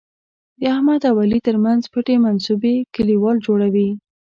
د 0.59 0.61
احمد 0.73 1.01
او 1.09 1.15
علي 1.23 1.39
تر 1.47 1.55
منځ 1.65 1.81
پټې 1.93 2.15
منصوبې 2.25 2.75
کلیوال 2.95 3.37
جوړوي. 3.45 3.89